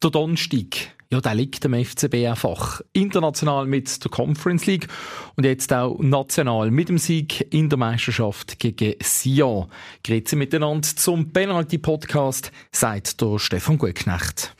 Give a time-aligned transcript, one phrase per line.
[0.00, 2.80] Der Donnerstag, ja, der liegt dem FCB einfach.
[2.92, 4.86] International mit der Conference League
[5.34, 9.66] und jetzt auch national mit dem Sieg in der Meisterschaft gegen Sion.
[10.04, 14.54] Grüezi miteinander zum Penalty-Podcast, sagt der Stefan Gutknecht.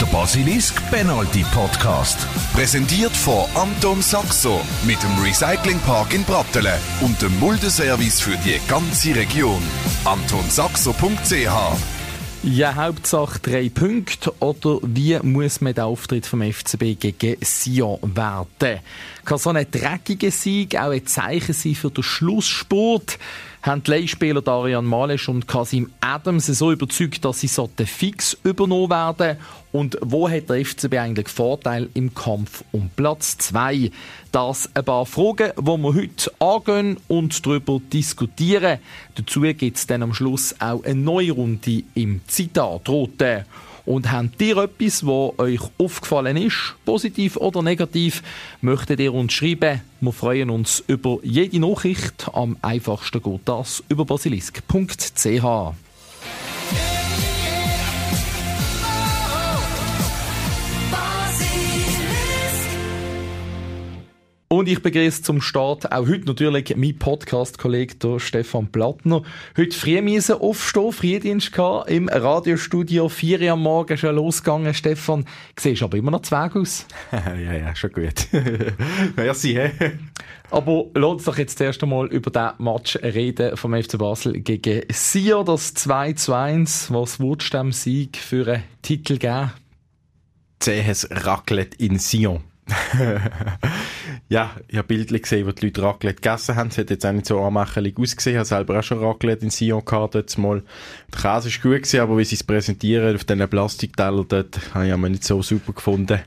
[0.00, 2.28] Der Basilisk Penalty Podcast.
[2.52, 9.16] Präsentiert von Anton Saxo mit dem Recyclingpark in Brattelen und dem Muldeservice für die ganze
[9.16, 9.62] Region.
[10.04, 12.03] AntonSaxo.ch
[12.44, 14.32] ja, Hauptsache drei Punkte.
[14.40, 18.80] Oder wie muss man den Auftritt vom FCB gegen Sion werden?
[19.24, 23.18] Kann so ein dreckiger Sieg auch ein Zeichen sein für den Schlussspurt?
[23.64, 28.90] Haben die Leihspieler Darian Malesch und Kasim Adams so überzeugt, dass sie sollten fix übernommen
[28.90, 29.38] werden
[29.72, 33.90] und wo hat der FCB eigentlich Vorteil im Kampf um Platz 2?
[34.32, 38.80] Das ein paar Fragen, die wir heute angehen und darüber diskutieren.
[39.14, 42.86] Dazu gibt es dann am Schluss auch eine neue Runde im Zitat.
[42.86, 43.46] Rote.
[43.86, 48.22] Und habt ihr etwas, was euch aufgefallen ist, positiv oder negativ,
[48.62, 49.82] möchtet ihr uns schreiben.
[50.00, 52.28] Wir freuen uns über jede Nachricht.
[52.32, 55.74] Am einfachsten geht das über basilisk.ch.
[64.54, 69.24] Und ich begrüße zum Start auch heute natürlich mein Podcast-Kollege Stefan Plattner.
[69.56, 74.72] Heute früh müssen aufstehen, Frühdienst gehabt, im Radiostudio, 4 Uhr am Morgen schon losgegangen.
[74.72, 75.24] Stefan,
[75.58, 76.86] siehst aber immer noch Zweig aus.
[77.12, 78.28] ja, ja, schon gut.
[79.16, 79.58] Merci?
[80.52, 84.82] Aber lass uns doch jetzt erst einmal über den Match reden vom FC Basel gegen
[84.92, 86.92] Sion, das 2 zu 1.
[86.92, 89.50] Was du dem Sieg für einen Titel geben?
[90.60, 92.44] Zähes Raclette in Sion.
[94.28, 96.68] ja, ich habe Bildchen gesehen, wo die Leute Raclette gegessen haben.
[96.68, 98.34] Es hat jetzt auch nicht so anmächerlich ausgesehen.
[98.34, 100.62] Ich habe selber auch schon Raclette in Sion gehabt, dort mal.
[101.12, 104.88] Der Käse ist gut gewesen, aber wie sie es präsentieren auf diesen Plastiktellern dort, habe
[104.88, 106.20] ich nicht so super gefunden.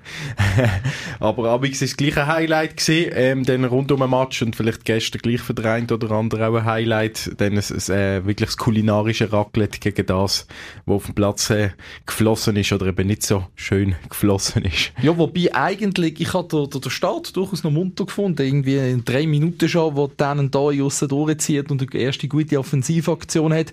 [1.20, 4.56] aber abends ist es gleich ein Highlight gewesen, ähm, dann rund um den Match und
[4.56, 8.26] vielleicht gestern gleich für den einen oder anderen auch ein Highlight, dann ein, ein, äh,
[8.26, 10.48] wirklich das kulinarische Raclette gegen das,
[10.86, 11.72] wo auf dem Platz äh,
[12.06, 14.92] geflossen ist oder eben nicht so schön geflossen ist.
[15.02, 19.26] Ja, wobei eigentlich, ich habe den, den Start durchaus noch munter gefunden, irgendwie in drei
[19.26, 23.72] Minuten schon, wo dann da aussen durchzieht und die erste gute Offensivaktion hat.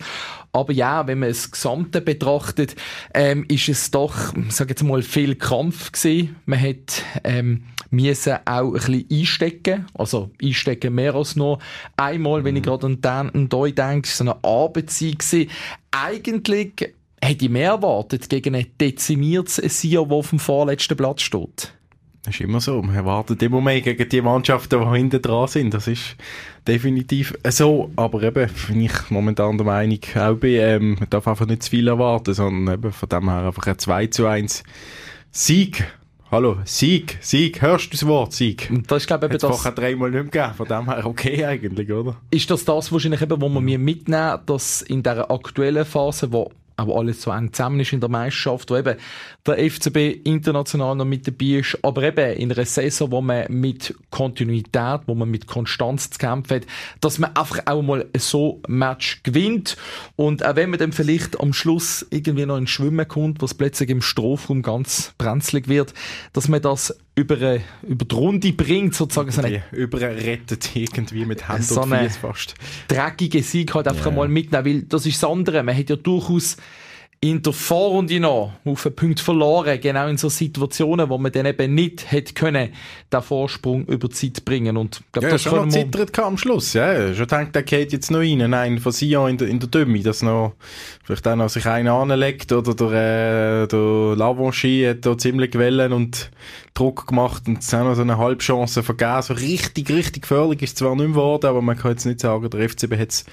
[0.53, 2.77] Aber ja, wenn man das Gesamte betrachtet,
[3.13, 6.37] ähm, ist es doch, sag jetzt mal, viel Kampf gewesen.
[6.47, 11.59] Man hat ähm, müssen auch ein bisschen einstecken, also einstecken mehr als nur
[11.97, 12.67] einmal, wenn ich mhm.
[12.67, 15.51] gerade an den an denke, so eine Arbeitszeit gewesen.
[15.91, 21.73] Eigentlich hätte ich mehr erwartet gegen ein dezimiertes Sion, das auf dem vorletzten Platz steht.
[22.25, 22.81] Das ist immer so.
[22.81, 25.75] Man erwartet immer mehr gegen die Mannschaften, die hinten dran sind.
[25.75, 26.17] Das ist
[26.67, 27.91] definitiv so.
[27.97, 31.71] Aber eben, bin ich momentan der Meinung, auch bei, ähm, man darf einfach nicht zu
[31.71, 34.65] viel erwarten, sondern eben von dem her einfach ein 2 zu 1
[35.33, 35.85] Sieg.
[36.31, 38.71] Hallo, Sieg, Sieg, hörst du das Wort, Sieg?
[38.89, 39.51] Das ist, glaube ich, eben das...
[39.51, 42.17] vorher dreimal nicht mehr gegeben, von dem her okay eigentlich, oder?
[42.31, 46.51] Ist das das wahrscheinlich eben, wo man mir mitnehmen, dass in dieser aktuellen Phase, wo
[46.77, 48.97] aber alles so eng zusammen ist in der Meisterschaft, wo eben
[49.47, 53.95] der FCB international noch mit dabei ist, aber eben in einer Saison, wo man mit
[54.11, 56.67] Kontinuität, wo man mit Konstanz zu kämpfen hat,
[57.01, 59.77] dass man einfach auch mal so ein Match gewinnt.
[60.17, 63.91] Und auch wenn man dann vielleicht am Schluss irgendwie noch ins Schwimmen kommt, was plötzlich
[63.91, 65.95] im Strafraum ganz brenzlig wird,
[66.33, 69.31] dass man das über, eine, über die Runde bringt, sozusagen.
[69.31, 72.55] So eine, über rettet irgendwie mit Hand so und Fuß fast.
[72.89, 74.15] dreckige Sieg halt einfach yeah.
[74.15, 75.63] mal mitnehmen, weil das ist das andere.
[75.63, 76.57] Man hat ja durchaus
[77.25, 81.47] in der Vorrunde noch auf einen Punkt verloren, genau in so Situationen, wo man dann
[81.47, 82.69] eben nicht hätte können,
[83.11, 84.77] den Vorsprung über die Zeit bringen.
[84.77, 87.15] Und glaub, ja, das schon noch zittert am Schluss, ja.
[87.15, 90.01] Schon denkt, der geht jetzt noch rein, nein, von Sion in der, in der Dümme,
[90.01, 90.53] dass noch,
[91.03, 95.95] vielleicht auch noch sich einer anlegt, oder der, äh, der Lavanchi hat da ziemlich gewellen
[95.95, 96.31] und
[96.75, 99.23] Druck gemacht und es auch noch so eine Halbchance vergeben.
[99.23, 102.69] So richtig, richtig gefährlich ist zwar nicht geworden, aber man kann jetzt nicht sagen, der
[102.69, 103.25] FCB hat es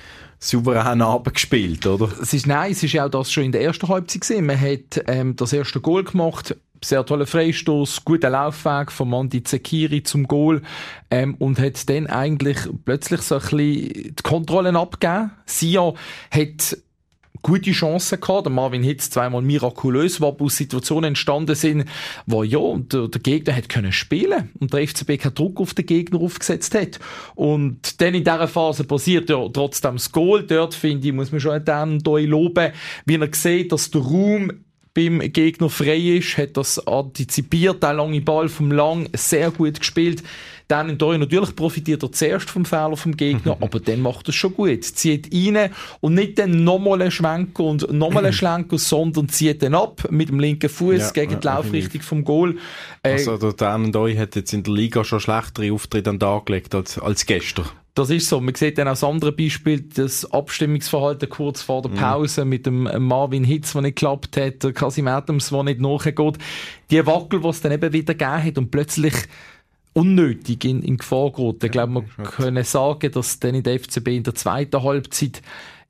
[0.42, 2.10] souverän abgespielt, oder?
[2.20, 4.48] Es ist, nein, es ist ja auch das schon in der ersten Halbzeit gesehen.
[4.48, 10.02] Man hat ähm, das erste Goal gemacht, sehr toller Freistoß, guter Laufweg von Mandi Zekiri
[10.02, 10.64] zum Goal
[11.12, 15.32] ähm, und hat dann eigentlich plötzlich so ein bisschen die Kontrollen abgegeben.
[15.46, 15.94] Sia
[16.32, 16.78] hat
[17.42, 18.46] gute Chancen gehabt.
[18.46, 21.86] Der Marvin Hitz zweimal mirakulös, wo aus Situationen entstanden sind,
[22.26, 25.86] wo ja, der, der Gegner hat können spielen und der FCB keinen Druck auf den
[25.86, 27.00] Gegner aufgesetzt hat.
[27.36, 30.44] Und dann in dieser Phase passiert ja trotzdem das Goal.
[30.44, 32.72] Dort, finde ich, muss man schon dann loben,
[33.06, 34.52] wie er sieht, dass der Raum
[34.94, 40.24] beim Gegner frei ist, hat das antizipiert, der lange Ball vom Lang sehr gut gespielt.
[40.68, 44.34] Dann in Tori natürlich profitiert er zuerst vom Fehler vom Gegner, aber dann macht er
[44.34, 44.86] schon gut.
[44.86, 49.76] Zieht rein und nicht dann nochmal einen Schwenker und nochmal einen Schlenker, sondern zieht dann
[49.76, 52.58] ab mit dem linken Fuß ja, gegen die Laufrichtung vom Goal.
[53.04, 56.46] Äh, also der Dan hat jetzt in der Liga schon schlechtere Auftritte an den Tag
[56.46, 57.66] gelegt als, als gestern.
[57.94, 58.40] Das ist so.
[58.40, 61.96] Man sieht dann auch das andere Beispiel, das Abstimmungsverhalten kurz vor der mhm.
[61.96, 62.50] Pause mm.
[62.50, 66.38] mit dem Marvin Hitz, der nicht geklappt hat, der Kasim Adams, der nicht nachgeht.
[66.90, 69.14] Die Wackel, die es dann eben wieder gegeben hat und plötzlich
[69.94, 71.66] unnötig in, in Gefahr geraten.
[71.66, 75.42] Ich glaube, man können sagen, dass dann in der FCB in der zweiten Halbzeit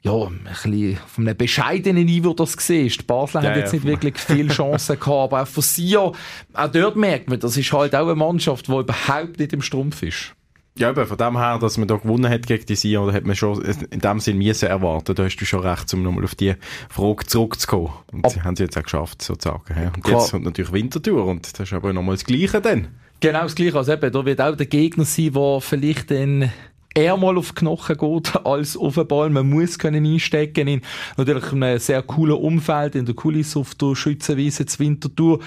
[0.03, 3.06] ja, ein bisschen von einem bescheidenen Niveau das gesehen ist.
[3.06, 6.15] Basel ja, hat jetzt ja, nicht wirklich viele Chancen gehabt, aber auch von Sion,
[6.53, 10.01] auch dort merkt man, das ist halt auch eine Mannschaft, die überhaupt nicht im Strumpf
[10.01, 10.33] ist.
[10.77, 13.25] Ja, aber von dem her, dass man da gewonnen hat gegen die Sion, da hat
[13.25, 15.13] man schon in dem Sinn müssen erwarten.
[15.13, 16.56] Da hast du schon recht, um nochmal auf die
[16.89, 17.91] Frage zurückzukommen.
[18.12, 19.63] Und Ab sie haben sie jetzt auch geschafft, sozusagen.
[19.69, 19.91] Ja.
[19.94, 22.88] Und jetzt kommt natürlich Wintertour und das ist aber nochmal das Gleiche dann.
[23.19, 23.77] Genau das Gleiche.
[23.77, 26.51] Also eben, da wird auch der Gegner sein, der vielleicht dann
[26.93, 29.29] eher mal auf Knochen geht als auf den Ball.
[29.29, 30.81] Man muss können einstecken in
[31.17, 35.39] natürlich einem sehr coolen Umfeld, in der Kulisse auf der Schützenwiese zur Wintertour.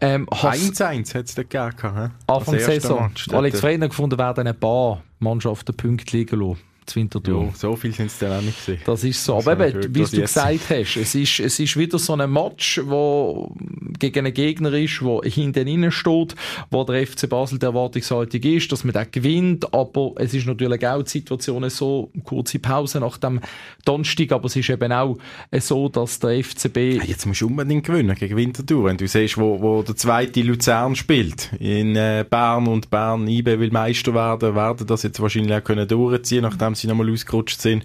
[0.00, 3.10] Ähm, 1-1 hat es da gegeben, Anfang der Saison.
[3.32, 7.44] Alex Freiner gefunden, werden ein paar Mannschaften Punkte liegen lassen zu Winterthur.
[7.44, 8.82] Ja, so viel sind es dann auch nicht gewesen.
[8.84, 9.36] Das ist so.
[9.36, 13.54] Aber eben, wie du gesagt hast, es ist, es ist wieder so ein Match, wo
[13.98, 16.34] gegen einen Gegner ist, der hinten innen steht,
[16.70, 20.86] wo der FC Basel der Erwartungshaltung ist, dass man den gewinnt, aber es ist natürlich
[20.86, 23.40] auch die Situation so, kurze Pause nach dem
[23.84, 25.18] Donnerstag, aber es ist eben auch
[25.58, 27.02] so, dass der FCB...
[27.06, 30.96] Jetzt musst du unbedingt gewinnen gegen Winterthur, wenn du siehst, wo, wo der zweite Luzern
[30.96, 35.64] spielt, in äh, Bern und Bern IB will Meister werden, werden das jetzt wahrscheinlich auch
[35.64, 37.84] können durchziehen, nachdem sie nochmal ausgerutscht sind.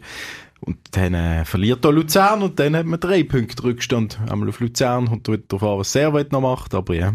[0.61, 4.19] Und dann äh, verliert da Luzern und dann hat man drei Punkte Rückstand.
[4.29, 7.13] Einmal auf Luzern und darauf an, was Servet noch macht, aber ja.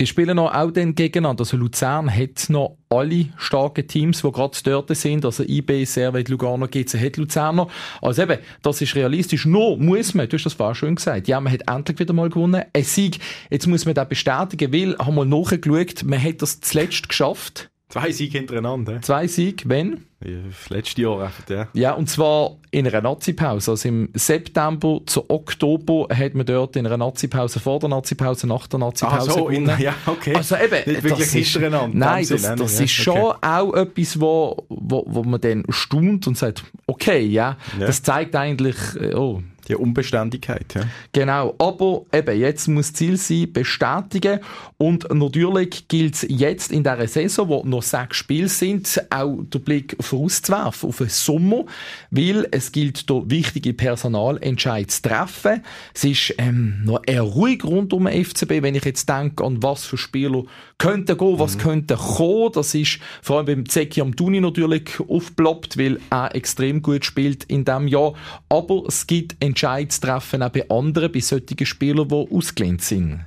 [0.00, 1.42] Die spielen noch auch dann gegeneinander.
[1.42, 5.24] Also Luzern hat noch alle starken Teams, die gerade dort sind.
[5.24, 7.68] Also IB, Servet, Lugano, GC hat Luzerner.
[8.00, 9.46] Also eben, das ist realistisch.
[9.46, 12.28] Nur muss man, du hast das vorher schön gesagt, ja, man hat endlich wieder mal
[12.28, 12.64] gewonnen.
[12.72, 13.18] Ein Sieg,
[13.50, 17.71] jetzt muss man das bestätigen, weil, haben wir nachgeschaut, man hat das zuletzt geschafft.
[17.92, 19.02] Zwei Siege hintereinander.
[19.02, 20.06] Zwei Siege, wenn?
[20.18, 21.68] Das letzte Jahr einfach, ja.
[21.74, 23.72] Ja, und zwar in einer Nazi-Pause.
[23.72, 28.66] Also im September zu Oktober hat man dort in einer Nazi-Pause, vor der Nazi-Pause, nach
[28.66, 29.48] der Nazi-Pause ah, so.
[29.50, 30.34] In, ja, okay.
[30.34, 33.38] Also eben, Nicht wirklich das ist, Nein, das, das, das ja, ist schon okay.
[33.42, 37.86] auch etwas, wo, wo, wo man dann staunt und sagt, okay, ja, ja.
[37.86, 39.42] das zeigt eigentlich, äh, oh,
[39.72, 40.82] die Unbeständigkeit, ja.
[41.12, 44.40] Genau, aber eben, jetzt muss Ziel sein, bestätigen
[44.78, 49.58] und natürlich gilt es jetzt in dieser Saison, wo noch sechs Spiele sind, auch der
[49.58, 51.64] Blick vorauszuwerfen auf den Sommer,
[52.10, 55.62] weil es gilt hier wichtige Personalentscheidungen zu treffen.
[55.94, 59.62] Es ist ähm, noch eher ruhig rund um den FCB, wenn ich jetzt denke an
[59.62, 60.44] was für Spieler
[60.78, 61.60] könnten gehen, was mhm.
[61.60, 62.52] könnte kommen.
[62.52, 67.64] Das ist vor allem beim Zeki Amtuni natürlich aufgeploppt, weil er extrem gut spielt in
[67.64, 68.14] diesem Jahr.
[68.48, 73.20] Aber es gibt Entscheidungen zu treffen auch bei anderen, bei solchen Spielern, die ausgelehnt sind.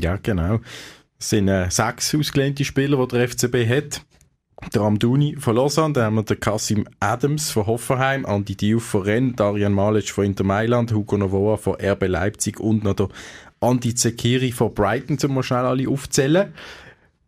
[0.00, 0.60] Ja, genau.
[1.18, 4.02] Es sind äh, sechs ausgelehnte Spieler, die der FCB hat.
[4.74, 9.02] Der Amduni von Lausanne, dann haben wir den Kasim Adams von Hoffenheim, Andi Diouf von
[9.02, 13.08] Rennes, Darian Malic von Inter Mailand, Hugo Novoa von RB Leipzig und noch der
[13.60, 16.52] Andi Zekiri von Brighton, um mal schnell alle aufzählen.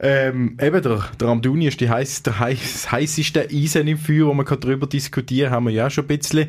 [0.05, 4.35] Ähm, eben, der, der Amduni ist die heiss, der heiss, heisseste Eisen im Feuer, wo
[4.35, 6.49] man darüber diskutieren kann, haben wir ja schon ein bisschen.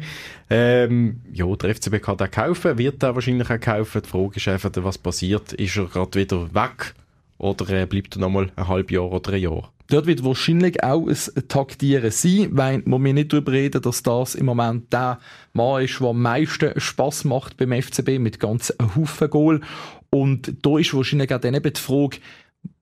[0.49, 4.01] Ähm, ja, der FCB kann den kaufen, wird er wahrscheinlich auch kaufen.
[4.01, 5.53] Die Frage ist einfach, was passiert.
[5.53, 6.95] Ist er gerade wieder weg
[7.37, 9.71] oder äh, bleibt er nochmal ein halbes Jahr oder ein Jahr?
[9.87, 14.47] Dort wird wahrscheinlich auch ein Taktieren sein, weil mir nicht darüber reden, dass das im
[14.47, 15.19] Moment der
[15.51, 19.61] Mann ist, der am meisten Spass macht beim FCB mit ganz Haufen Goal.
[20.09, 22.17] Und da ist wahrscheinlich auch dann eben die Frage,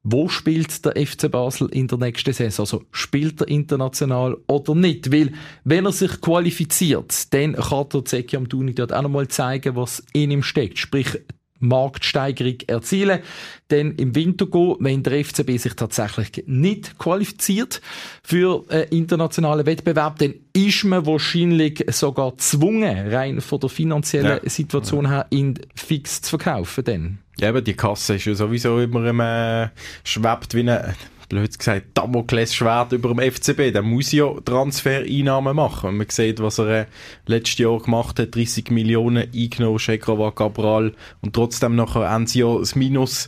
[0.03, 2.63] wo spielt der FC Basel in der nächsten Saison?
[2.63, 5.11] Also spielt er international oder nicht?
[5.11, 5.31] Weil,
[5.63, 10.31] wenn er sich qualifiziert, dann kann der Zeki Amtuni dort auch nochmal zeigen, was in
[10.31, 10.79] ihm steckt.
[10.79, 11.19] Sprich,
[11.61, 13.21] Marktsteigerung erzielen.
[13.69, 17.81] Denn im Winter gehen, wenn der FCB sich tatsächlich nicht qualifiziert
[18.23, 24.49] für einen internationalen Wettbewerb, dann ist man wahrscheinlich sogar gezwungen, rein von der finanziellen ja.
[24.49, 26.83] Situation her, ihn fix zu verkaufen.
[26.83, 27.17] Denn.
[27.41, 29.69] Ja, aber die Kasse ist ja sowieso immer immer, äh,
[30.03, 30.93] schwebt wie eine,
[31.27, 33.71] blöd gesagt, Damoklesschwert über dem FCB.
[33.71, 35.89] Der muss ja Transfereinnahmen machen.
[35.89, 36.85] Wenn man sieht, was er äh,
[37.25, 42.59] letztes Jahr gemacht hat, 30 Millionen eingenommen, Shekrova, Cabral, und trotzdem nachher haben sie ja
[42.59, 43.27] das Minus,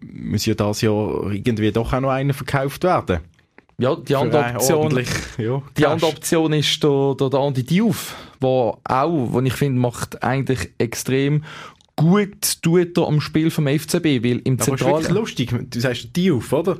[0.00, 3.18] muss ja das Jahr irgendwie doch auch noch einer verkauft werden.
[3.78, 5.04] Ja, die andere Option,
[5.38, 8.78] ja, die andere Option ist der, der, der Andi Diouf, der auch,
[9.32, 11.44] wo ich finde, macht eigentlich extrem
[12.00, 14.94] gut tut er am Spiel vom FCB, weil im Zentralen...
[14.94, 16.78] Aber ist lustig, du sagst die auf, oder?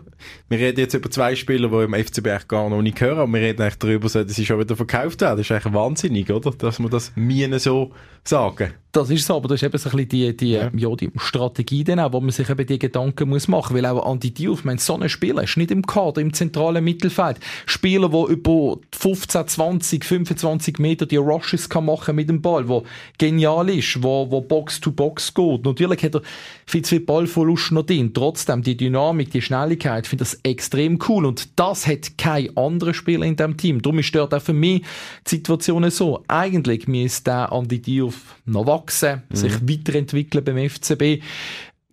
[0.49, 3.33] Wir reden jetzt über zwei Spieler, die im FCB eigentlich gar noch nicht hören, aber
[3.33, 5.37] wir reden eigentlich darüber, dass sie schon wieder verkauft werden.
[5.37, 6.51] Das ist eigentlich wahnsinnig, oder?
[6.51, 7.93] Dass man das Minen so
[8.25, 8.73] sagen.
[8.93, 10.71] Das ist so, aber das ist eben so ein bisschen die, die, ja.
[10.75, 14.05] ja die Strategie dann auch, wo man sich eben die Gedanken muss machen, weil auch
[14.05, 17.39] Andi Diouf, mein so ein Spieler ist nicht im Kader, im zentralen Mittelfeld.
[17.67, 22.85] Spieler, der über 15, 20, 25 Meter die Rushes kann machen mit dem Ball, wo
[23.19, 25.65] genial ist, wo, wo Box to Box geht.
[25.65, 26.23] Natürlich hat er
[26.67, 28.13] viel zu viel Ballverlust noch drin.
[28.13, 31.27] Trotzdem, die Dynamik, die Schnelligkeit, finde das extrem cool.
[31.27, 33.83] Und das hat kein anderer Spieler in diesem Team.
[33.83, 34.83] Darum ist dort auch für mich
[35.27, 36.25] die Situation so.
[36.27, 39.37] Eigentlich müsste der Andi Diouf noch wachsen, mhm.
[39.37, 41.23] sich weiterentwickeln beim FCB.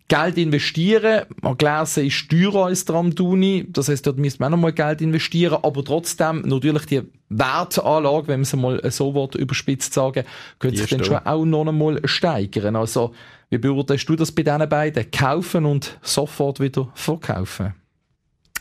[0.08, 1.26] Geld investieren.
[1.42, 3.66] Man gelesen ist teurer als der Amduni.
[3.68, 5.58] Das heißt, dort müsste man auch noch mal Geld investieren.
[5.62, 10.24] Aber trotzdem, natürlich die Wertanlage, wenn man es mal so Wort überspitzt sagen,
[10.58, 12.74] könnte sich dann schon auch noch einmal steigern.
[12.74, 13.12] Also,
[13.50, 15.10] wie beurteilst du das bei diesen beiden?
[15.10, 17.74] Kaufen und sofort wieder verkaufen?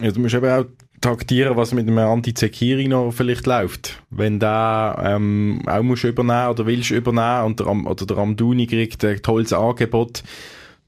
[0.02, 0.66] Ja, du musst eben auch
[1.02, 4.02] taktieren, was mit einem Anti-Zekiri noch vielleicht läuft.
[4.10, 9.04] Wenn der ähm, auch musst übernehmen oder willst übernehmen und der, oder der Amduni kriegt
[9.06, 10.24] ein tolles Angebot,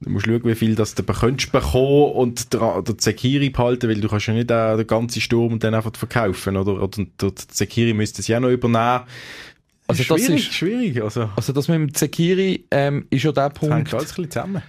[0.01, 3.99] Du musst schauen, wie viel das du könntest bekommen und der, der Zekiri behalten, weil
[3.99, 6.81] du kannst ja nicht den, den ganzen Sturm und dann einfach verkaufen, oder?
[6.81, 9.01] Oder der Zekiri müsste es ja noch übernehmen.
[9.87, 11.01] Also schwierig, das ist schwierig.
[11.03, 13.73] Also, also das mit dem Zekiri ähm, ist ja der Punkt.
[13.73, 14.61] Das hängt alles ein bisschen zusammen.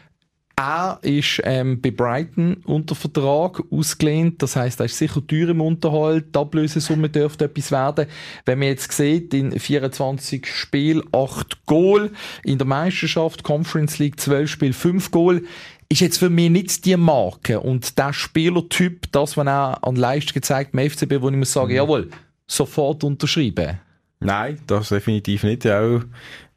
[0.60, 4.42] Er ist ähm, bei Brighton unter Vertrag ausgelehnt.
[4.42, 6.34] Das heißt, er ist sicher teuer im Unterhalt.
[6.34, 8.06] Die Ablösesumme dürfte etwas werden.
[8.44, 12.10] Wenn man jetzt sieht, in 24 Spielen 8 Goal.
[12.44, 15.44] In der Meisterschaft Conference League 12 Spiele 5 Goal
[15.88, 20.34] ist jetzt für mich nicht die Marke und der Spielertyp, das, was er an Leistung
[20.34, 21.76] gezeigt im FCB, wo ich muss sagen, mhm.
[21.76, 22.10] jawohl,
[22.46, 23.80] sofort unterschreiben.
[24.20, 25.66] Nein, das definitiv nicht.
[25.66, 26.02] Auch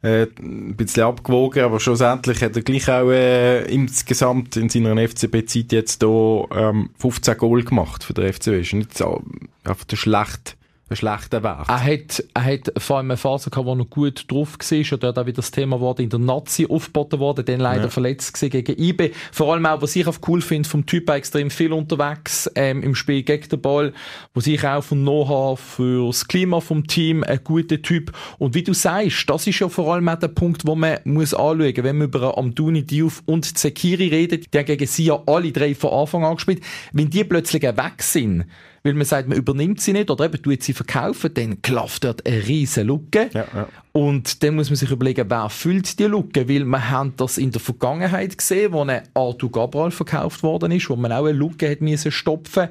[0.02, 5.72] äh, ein bisschen abgewogen, aber schlussendlich hat er gleich auch äh, insgesamt in seiner FCB-Zeit
[5.72, 8.60] jetzt hier ähm, 15 Goal gemacht für den FCB.
[8.60, 9.22] Ist nicht so,
[9.64, 10.58] einfach der schlecht
[10.90, 11.66] ein schlechter Wert.
[11.68, 15.02] Er hat, er hat vor allem eine Phase gehabt, wo er gut drauf war und
[15.02, 17.88] dort auch wieder das Thema wurde in der Nazi aufgeboten worden, dann leider ja.
[17.88, 19.12] verletzt gegen IB.
[19.32, 22.94] Vor allem auch, was ich auch cool finde, vom Typ extrem viel unterwegs ähm, im
[22.94, 23.94] Spiel gegen den Ball,
[24.34, 28.12] was ich auch von Noah fürs Klima vom Team ein guter Typ.
[28.38, 31.32] Und wie du sagst, das ist ja vor allem auch der Punkt, wo man muss
[31.32, 35.74] anschauen, wenn man über Amduni, Diouf und Zekiri redet, die gegen sie ja alle drei
[35.74, 36.62] von Anfang an gespielt.
[36.92, 38.44] Wenn die plötzlich weg sind,
[38.84, 42.26] weil man sagt, man übernimmt sie nicht oder eben tut sie verkaufen, dann klafft dort
[42.26, 43.30] eine riesige Lücke.
[43.32, 43.68] Ja, ja.
[43.92, 47.50] Und dann muss man sich überlegen, wer füllt die Lücke, weil wir haben das in
[47.50, 51.70] der Vergangenheit gesehen, wo ein Arthur Gabral verkauft worden ist, wo man auch eine Lücke
[51.70, 52.68] hat müssen stopfen.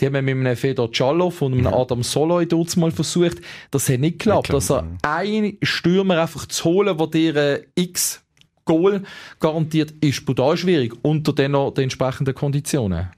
[0.00, 1.74] Die haben wir mit einem Fedor Czalov und einem ja.
[1.74, 3.42] Adam Soloy dort mal versucht.
[3.70, 4.48] Das hat nicht geklappt.
[4.48, 8.24] Nicht also ein Stürmer einfach zu holen, der dir X
[8.64, 9.02] Goal
[9.40, 13.10] garantiert, ist brutal schwierig unter den, den entsprechenden Konditionen.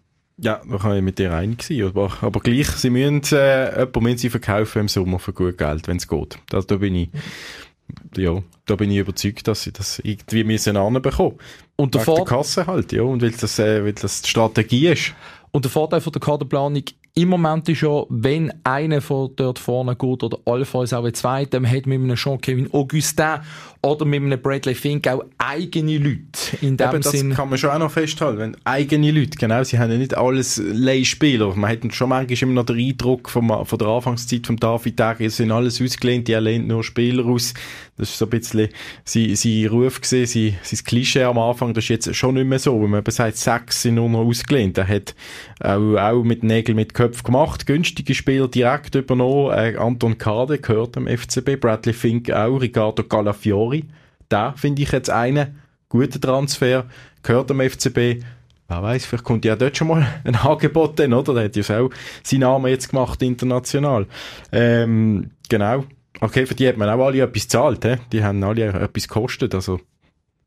[0.43, 1.83] Ja, da kann ich mit dir einig sein.
[1.85, 5.87] Aber, aber gleich, sie müssen, äh, jemand müssen sie verkaufen im Sommer für gut Geld,
[5.87, 6.39] wenn es geht.
[6.49, 7.11] Das, da bin ich,
[8.17, 11.39] ja, da bin ich überzeugt, dass sie das irgendwie müssen anbekommen.
[11.77, 15.15] Und der, der Kasse halt, ja, und weil das, äh, weil das die Strategie ist.
[15.53, 16.83] Und der Vorteil von der Kaderplanung
[17.15, 21.61] im Moment ist ja, wenn einer von dort vorne geht oder allenfalls auch ein zweiter,
[21.61, 23.41] dann hat mit einem Jean-Kevin Augustin
[23.85, 26.57] oder mit einem Bradley Fink auch eigene Leute.
[26.61, 27.35] In dem Eben, das Sinn.
[27.35, 28.39] kann man schon auch noch festhalten.
[28.39, 31.55] Wenn eigene Leute, genau, sie haben ja nicht alles Leihspieler.
[31.57, 35.21] Man hat schon manchmal immer noch den Eindruck vom, von der Anfangszeit von David Tag,
[35.21, 37.55] es sind alles ausgelehnt, die lehnt nur Spieler aus.
[38.03, 38.69] Das ist so ein bisschen
[39.05, 41.73] sein, sein Ruf gesehen, sein, sein Klischee am Anfang.
[41.73, 42.83] Das ist jetzt schon nicht mehr so.
[42.83, 44.77] Wenn man sagt, sechs sind nur noch ausgelehnt.
[44.77, 45.15] Er hat
[45.61, 49.57] auch, auch mit Nägeln mit Köpfen gemacht, günstige Spieler direkt übernommen.
[49.57, 53.85] Äh, Anton Kade gehört am FCB, Bradley Fink auch, Ricardo Calafiori.
[54.29, 56.87] Da finde ich jetzt einen guten Transfer,
[57.23, 58.25] gehört am FCB.
[58.67, 61.35] Wer weiß, vielleicht kommt ja dort schon mal ein Angebot dann, oder?
[61.35, 61.91] Der hat ja auch
[62.25, 64.07] seinen Namen jetzt gemacht international.
[64.51, 65.85] Ähm, genau.
[66.21, 67.97] Okay, für die hat man auch alle etwas gezahlt, he?
[68.13, 69.81] die haben alle etwas gekostet, also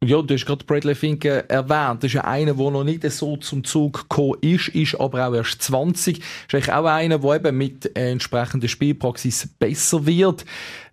[0.03, 2.03] ja, du hast gerade Bradley Finke erwähnt.
[2.03, 5.34] Das ist ja einer, der noch nicht so zum Zug gekommen ist, ist aber auch
[5.34, 6.19] erst 20.
[6.19, 10.45] Das ist eigentlich auch einer, der eben mit entsprechender Spielpraxis besser wird.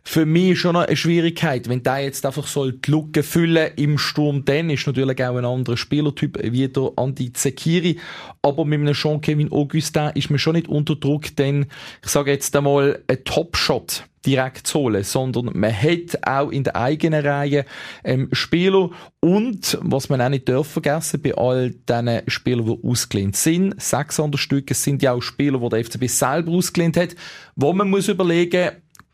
[0.05, 4.45] Für mich schon eine Schwierigkeit, wenn der jetzt einfach soll die Lücke füllen im Sturm,
[4.45, 7.99] dann ist natürlich auch ein anderer Spielertyp wie der Andi Zekiri.
[8.43, 11.67] Aber mit einem Jean-Kevin Augustin ist man schon nicht unter Druck, denn
[12.03, 16.77] ich sage jetzt einmal, ein Top-Shot direkt zu holen, sondern man hat auch in der
[16.77, 17.65] eigenen Reihe
[18.05, 18.91] ähm, Spieler
[19.21, 24.39] und, was man auch nicht darf vergessen, bei all diesen Spielern, die ausgelehnt sind, 600
[24.39, 27.17] Stück, es sind ja auch Spieler, die der FCB selber ausgelehnt hat,
[27.57, 28.71] wo man muss überlegen,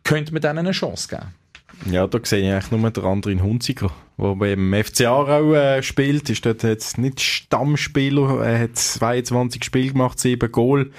[0.08, 1.34] könnte man denen eine Chance geben.
[1.92, 6.28] Ja, da sehe ich eigentlich nur den anderen Hunziker, der beim FC Aarau äh, spielt.
[6.30, 10.90] Ist dort jetzt nicht Stammspieler, er hat 22 Spiele gemacht, 7 Goal.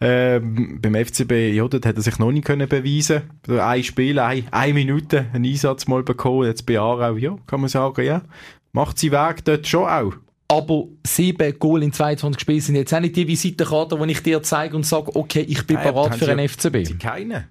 [0.00, 3.22] Ähm, beim FCB, ja, dort hat er sich noch nicht können beweisen.
[3.48, 6.46] Ein Spiel, ein, eine Minute, einen Einsatz mal bekommen.
[6.46, 8.22] Jetzt bei Aarau, ja, kann man sagen, ja.
[8.72, 10.14] Macht sie Weg dort schon auch.
[10.48, 14.42] Aber sieben Goal in 22 Spielen sind jetzt auch nicht die Visitenkarte, die ich dir
[14.42, 16.84] zeige und sage, okay, ich bin Nein, bereit für einen FCB.
[16.84, 17.48] Sie keine.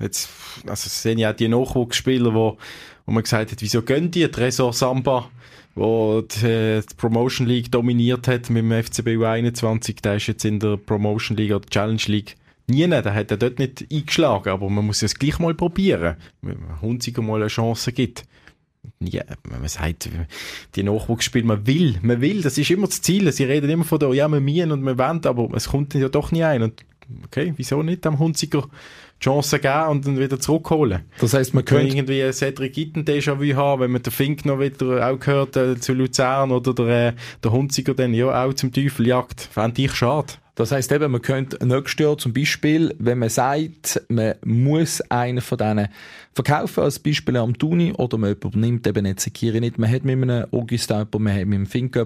[0.00, 0.28] Jetzt,
[0.66, 2.58] also sehen ja auch die Nachwuchsspieler, wo,
[3.06, 4.28] wo man gesagt hat, wieso gehen die?
[4.28, 5.30] Tresor Samba,
[5.74, 10.44] wo die, äh, die, Promotion League dominiert hat mit dem FCB U21, der ist jetzt
[10.44, 12.36] in der Promotion League oder Challenge League
[12.70, 16.60] nie, der hat er dort nicht eingeschlagen, aber man muss es gleich mal probieren, wenn
[16.60, 18.24] man Hunziger mal eine Chance gibt.
[19.00, 20.08] Ja, man sagt,
[20.74, 23.30] die Nachwuchsspiele, man will, man will, das ist immer das Ziel.
[23.30, 26.08] Sie reden immer von der, ja, wir mühen und wir wollen, aber es kommt ja
[26.08, 26.62] doch nie ein.
[26.62, 26.84] Und
[27.24, 28.68] okay, wieso nicht am Hunziger
[29.20, 31.02] Chance geben und dann wieder zurückholen.
[31.20, 35.08] Das heisst, man könnte irgendwie Cedric Gitten Déjà-vu haben, wenn man den Fink noch wieder
[35.08, 37.12] auch gehört äh, zu Luzern oder der, äh,
[37.44, 39.42] der Hunziger dann ja auch zum Teufel jagt.
[39.52, 40.34] Fände ich schade.
[40.54, 45.40] Das heisst eben, man könnte nächstes Jahr zum Beispiel, wenn man sagt, man muss einen
[45.40, 45.88] von denen
[46.32, 50.22] verkaufen, als Beispiel am Tuni, oder man übernimmt eben nicht Sekiri nicht, man hat mit
[50.22, 51.98] einem Augustin jemanden, man hat mit einem Fink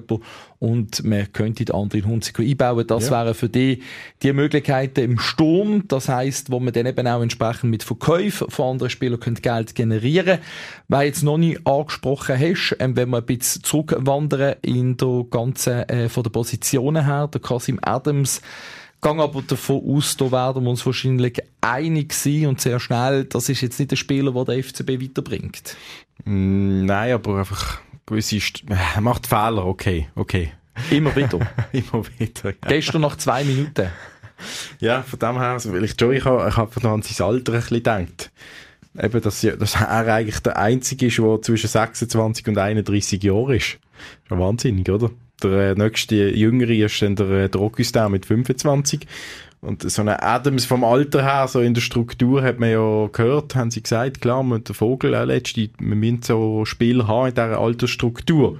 [0.58, 2.86] und man könnte den anderen Hunziker einbauen.
[2.86, 3.24] Das ja.
[3.24, 3.82] wären für die
[4.22, 8.72] die Möglichkeiten im Sturm, das heisst, wo man dann eben auch entsprechend mit Verkäufen von
[8.72, 10.38] anderen Spielern könnte Geld generieren
[10.88, 15.88] Weil jetzt noch nicht angesprochen hast, ähm, wenn wir ein bisschen zurückwandern in der ganzen,
[15.88, 18.33] äh, von der Positionen her, der Kasim Adams
[19.04, 23.48] gehe aber davon aus, da werden wir uns wahrscheinlich einig sein und sehr schnell, das
[23.48, 25.76] ist jetzt nicht der Spieler, der der FCB weiterbringt.
[26.24, 30.52] Mm, nein, aber einfach gewisse, St er macht Fehler, okay, okay.
[30.90, 31.38] Immer wieder.
[31.72, 32.68] Immer wieder, ja.
[32.68, 33.88] Gestern nach zwei Minuten.
[34.80, 37.60] Ja, von dem her, weil ich schon, ich habe, ich habe an sein Alter ein
[37.60, 38.32] bisschen gedacht.
[39.00, 43.78] Eben, dass, dass er eigentlich der Einzige ist, der zwischen 26 und 31 Jahren ist.
[44.28, 45.10] Schon wahnsinnig, oder?
[45.42, 49.06] Der äh, nächste Jüngere ist dann der, äh, der Augustin mit 25.
[49.60, 53.54] Und so eine Adams vom Alter her, so in der Struktur, hat man ja gehört,
[53.54, 57.34] haben sie gesagt, klar, mit der Vogel auch letztlich, wir müssen so Spieler haben in
[57.34, 58.58] dieser Altersstruktur.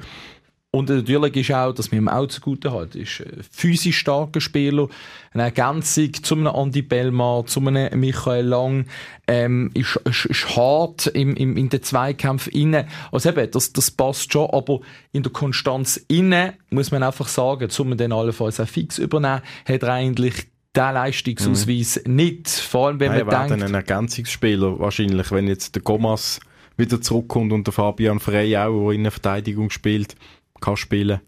[0.75, 4.88] Und natürlich ist auch, dass wir im Auto zugute halten, ist ein physisch starker Spieler,
[5.33, 8.87] eine Ergänzung zu einem Andi Bellmar, zu einem Michael Lang,
[9.28, 12.89] ähm, ist, ist, ist hart im, im, in den Zweikampf innen.
[13.13, 14.80] Also eben, das, das passt schon, aber
[15.13, 19.43] in der Konstanz innen, muss man einfach sagen, zu man den allenfalls auch fix übernehmen,
[19.69, 22.17] hat er eigentlich der Leistungsausweis mhm.
[22.17, 22.49] nicht.
[22.49, 23.65] Vor allem, wenn Nein, man denkt...
[23.65, 26.41] ein Ergänzungsspieler wahrscheinlich, wenn jetzt der Gomas
[26.76, 30.17] wieder zurückkommt und der Fabian Frey auch, der in der Verteidigung spielt
[30.60, 31.21] kann spielen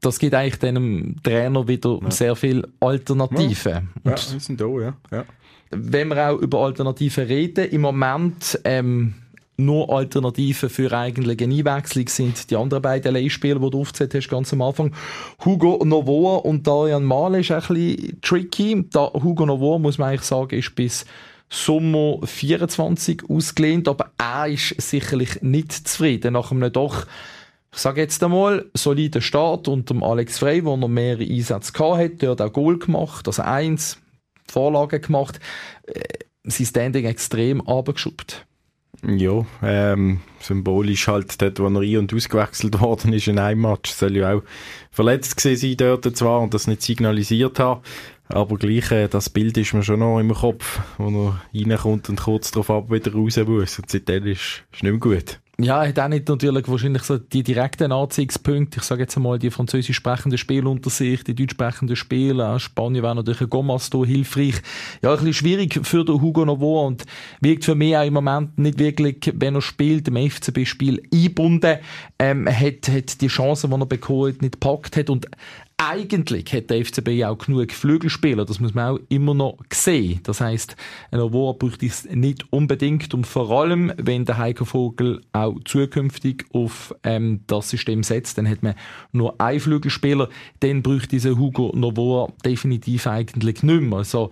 [0.00, 2.10] das gibt eigentlich dem Trainer wieder ja.
[2.10, 3.90] sehr viele Alternativen.
[4.04, 4.96] Ja, ja sind da, ja.
[5.10, 5.24] ja.
[5.70, 9.14] Wenn wir auch über Alternativen reden, im Moment ähm,
[9.56, 14.28] nur Alternativen für eigentlich eine Einwechslung sind die anderen beiden Leihspieler, die du aufgezählt hast,
[14.28, 14.94] ganz am Anfang.
[15.44, 18.86] Hugo Novoa und Darian Male ist ein bisschen tricky.
[18.90, 21.04] Da Hugo Novoa, muss man eigentlich sagen, ist bis
[21.50, 27.06] Sommer 24 ausgelehnt, aber er ist sicherlich nicht zufrieden nach einem doch
[27.72, 32.28] ich sage jetzt einmal, solider Start unter Alex Frey, wo er mehrere Einsätze gehabt hat,
[32.28, 33.98] hat auch Goal gemacht, also eins,
[34.46, 35.38] Vorlagen gemacht,
[35.86, 36.02] äh,
[36.44, 38.46] sein Standing extrem abgeschubbt.
[39.06, 43.90] Ja, ähm, symbolisch halt dort, wo er ein- und ausgewechselt worden ist in einem Match,
[43.90, 44.42] soll ja auch
[44.90, 47.82] verletzt gewesen sein dort zwar und das nicht signalisiert haben,
[48.28, 52.20] aber gleich, äh, das Bild ist mir schon noch im Kopf, wo er reinkommt und
[52.20, 53.78] kurz darauf ab wieder raus muss.
[53.78, 55.40] Und seitdem ist es nicht mehr gut.
[55.60, 58.78] Ja, hat auch nicht natürlich wahrscheinlich so die direkten Anziehungspunkte.
[58.78, 62.60] Ich sage jetzt einmal, die französisch sprechenden Spieler unter sich, die deutsch sprechenden Spieler.
[62.60, 64.54] Spanien wäre natürlich ein Gomas da hilfreich.
[65.02, 67.04] Ja, ein bisschen schwierig für den Hugo Novo und
[67.40, 71.78] wirkt für mich auch im Moment nicht wirklich, wenn er spielt, im FCB-Spiel eingebunden.
[72.20, 75.26] Ähm, hat, hat die Chancen, die er bekommen hat, nicht gepackt hat und
[75.80, 80.18] eigentlich hat der FCB auch genug Flügelspieler, das muss man auch immer noch sehen.
[80.24, 80.74] Das heißt,
[81.12, 86.46] ein Avoa braucht es nicht unbedingt und vor allem, wenn der Heiko Vogel auch zukünftig
[86.52, 88.74] auf ähm, das System setzt, dann hat man
[89.12, 93.98] nur einen Flügelspieler, dann braucht dieser Hugo Novoa definitiv eigentlich nicht mehr.
[93.98, 94.30] Also,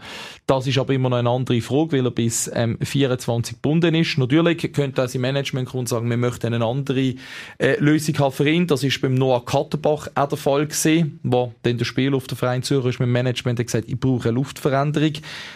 [0.48, 4.18] das ist aber immer noch eine andere Frage, weil er bis ähm, 24 gebunden ist.
[4.18, 7.14] Natürlich könnte auch sein Management kommen sagen, wir möchten eine andere
[7.59, 8.66] äh, Lösung haben für ihn.
[8.66, 12.37] Das ist beim Noah Katterbach auch der Fall gewesen, wo dann der Spieler auf der
[12.37, 15.12] Verein Zürich ist mit dem Management hat gesagt, ich brauche eine Luftveränderung.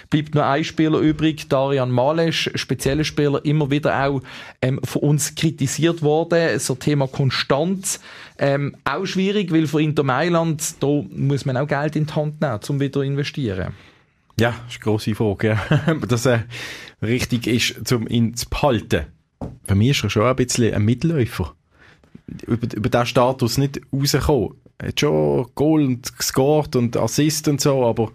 [0.08, 4.22] Bleibt nur ein Spieler übrig, Darian Malesch, spezieller Spieler, immer wieder auch
[4.62, 6.58] ähm, von uns kritisiert worden.
[6.58, 8.00] So Thema Konstanz.
[8.38, 12.40] Ähm, auch schwierig, weil für Inter Mailand, da muss man auch Geld in die Hand
[12.40, 13.74] nehmen, um wieder investieren.
[14.38, 15.58] Ja, das ist eine grosse Frage.
[15.70, 15.94] Ja.
[16.08, 16.44] Dass er
[17.02, 19.06] richtig ist, um ihn zu behalten
[19.64, 21.54] für mich ist er schon ein bisschen ein Mitläufer.
[22.46, 24.54] Über, über diesen Status nicht rausgekommen.
[24.82, 28.12] Hat schon Goal und gescored und Assist und so, aber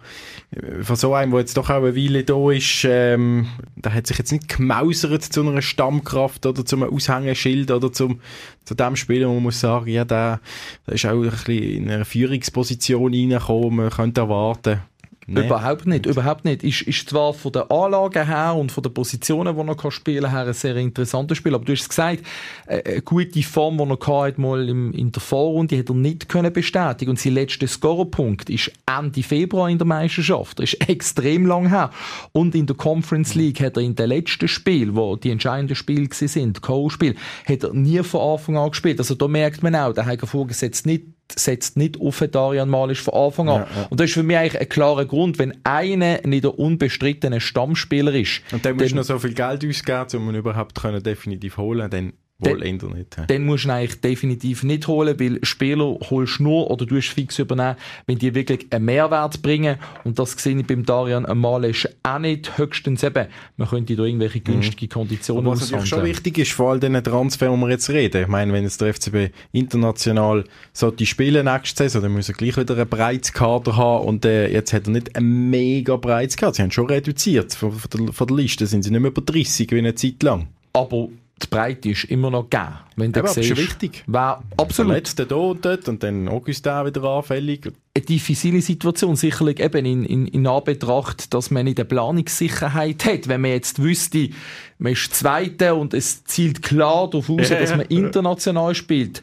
[0.50, 4.06] äh, von so einem, der jetzt doch auch eine Weile da ist, ähm, der hat
[4.06, 8.20] sich jetzt nicht gemausert zu einer Stammkraft oder zu einem Aushängeschild oder zum,
[8.64, 10.40] zu dem Spieler, man muss sagen, ja, der,
[10.86, 14.80] der ist auch ein bisschen in eine Führungsposition reingekommen, man könnte erwarten,
[15.28, 15.44] Nee.
[15.44, 16.62] Überhaupt nicht, überhaupt nicht.
[16.62, 20.30] Ist, ist zwar von der Anlage her und von den Positionen, die er kann spielen
[20.30, 21.54] her, ein sehr interessantes Spiel.
[21.54, 22.22] Aber du hast es gesagt,
[22.66, 26.28] äh, eine gute Form, die er hatte, mal im, in der Vorrunde, hat er nicht
[26.28, 27.10] können bestätigen.
[27.10, 30.60] Und sein letzter Scorerpunkt ist Ende Februar in der Meisterschaft.
[30.60, 31.90] Das ist extrem lang her.
[32.30, 36.08] Und in der Conference League hat er in den letzten Spiel, wo die entscheidenden Spiele
[36.12, 39.00] sind, Co-Spiel, hat er nie von Anfang an gespielt.
[39.00, 43.14] Also da merkt man auch, der Heiko Vorgesetzt nicht setzt nicht auf Darian Malisch von
[43.14, 43.60] Anfang an.
[43.62, 43.86] Ja, ja.
[43.90, 48.14] Und das ist für mich eigentlich ein klarer Grund, wenn einer nicht der unbestrittene Stammspieler
[48.14, 48.42] ist.
[48.52, 51.90] Und dann musst du noch so viel Geld ausgeben, um ihn überhaupt können definitiv holen
[51.90, 53.16] dann Wohl den, nicht.
[53.30, 57.38] Den musst du eigentlich definitiv nicht holen, weil Spieler holst nur oder du hast fix
[57.38, 59.78] übernehmen, wenn die wirklich einen Mehrwert bringen.
[60.04, 62.58] Und das sehe ich beim Darian Amalesch auch nicht.
[62.58, 64.44] Höchstens eben, man könnte da irgendwelche mhm.
[64.44, 68.24] günstige Konditionen Was natürlich schon wichtig ist, vor allem den Transfer, um wir jetzt reden.
[68.24, 70.44] Ich meine, wenn jetzt der FCB international
[70.74, 74.04] so die Spiele nächste Saison, dann muss er gleich wieder ein breites Kader haben.
[74.04, 76.52] Und äh, jetzt hat er nicht ein mega breites Kader.
[76.52, 77.54] Sie haben schon reduziert.
[77.54, 80.22] Von, von, der, von der Liste sind sie nicht mehr über 30 wie eine Zeit
[80.22, 80.48] lang.
[80.74, 81.08] Aber
[81.42, 82.78] die Breite ist immer noch gegeben.
[82.96, 84.04] Wenn du siehst, ist wichtig.
[84.06, 84.94] Wer absolut.
[84.94, 87.70] Letzte da und dort und dann Augustin wieder anfällig.
[87.94, 93.28] Eine diffizile Situation, sicherlich eben in, in, in Anbetracht, dass man nicht eine Planungssicherheit hat.
[93.28, 94.30] Wenn man jetzt wüsste,
[94.78, 99.22] man ist Zweiter und es zielt klar darauf aus, dass man international spielt,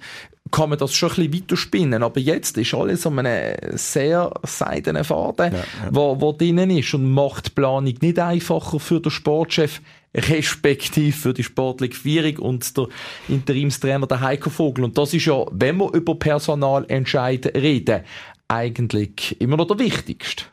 [0.52, 2.04] kann man das schon ein bisschen weiterspinnen.
[2.04, 5.66] Aber jetzt ist alles um einen sehr seidenen Faden, ja, ja.
[5.90, 9.82] Wo, wo drinnen ist und macht die Planung nicht einfacher für den Sportchef
[10.16, 12.88] respektive für die sportliche Führung und der
[13.30, 14.86] Interimstrainer der Heiko Vogel.
[14.86, 18.04] Und das ist ja, wenn wir über Personalentscheide reden,
[18.48, 20.46] eigentlich immer noch der wichtigste.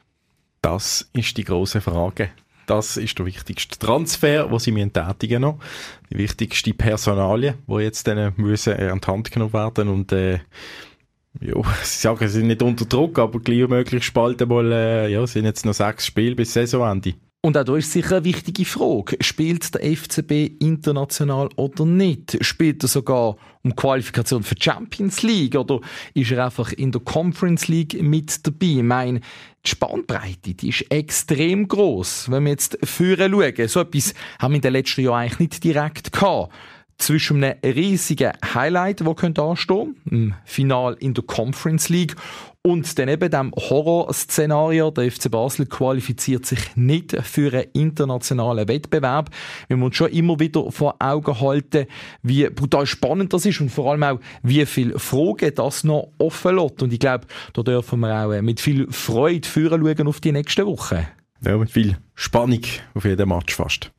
[0.62, 2.30] Das ist die große Frage.
[2.66, 5.58] Das ist der wichtigste Transfer, den sie mir tätigen noch.
[6.10, 10.38] Die wichtigste Personalie, die jetzt dann müssen äh, an die Hand genommen werden und äh,
[11.40, 15.26] ja, sie sagen, sie sind nicht unter Druck, aber gleich möglichst bald einmal, äh, ja,
[15.26, 17.14] sind jetzt noch sechs Spiele bis Saisonende.
[17.42, 19.16] Und auch da ist sicher eine wichtige Frage.
[19.20, 22.36] Spielt der FCB international oder nicht?
[22.44, 25.80] Spielt er sogar um Qualifikation für die Champions League oder
[26.12, 28.66] ist er einfach in der Conference League mit dabei?
[28.66, 29.20] Ich meine,
[29.64, 32.30] die Spannbreite, die ist extrem groß.
[32.30, 35.64] Wenn wir jetzt führen schauen, so etwas haben wir in den letzten Jahren eigentlich nicht
[35.64, 36.52] direkt gehabt
[37.00, 42.14] zwischen einem riesigen Highlight, das könnte anstehen, im Final in der Conference League
[42.62, 49.30] und dann eben dem Horrorszenario, der FC Basel qualifiziert sich nicht für einen internationalen Wettbewerb.
[49.68, 51.86] Wir müssen schon immer wieder vor Augen halten,
[52.22, 56.56] wie brutal spannend das ist und vor allem auch, wie viele Fragen das noch offen
[56.56, 56.82] lässt.
[56.82, 61.06] Und ich glaube, da dürfen wir auch mit viel Freude führen auf die nächsten Wochen.
[61.42, 62.60] Ja, mit viel Spannung
[62.92, 63.90] auf jeden Match fast.